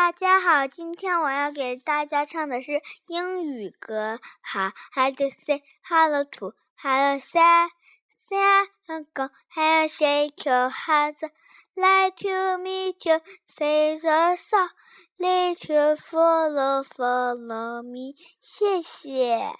[0.00, 4.20] 大家好，今天我要给大家唱的是英语歌。
[4.40, 5.12] 好，Hello
[5.44, 7.40] say hello to hello say
[8.28, 11.18] say go hello shake your hands,
[11.74, 13.20] like to meet you,
[13.58, 14.70] say your song,
[15.18, 18.14] little follow follow me。
[18.40, 19.58] 谢谢。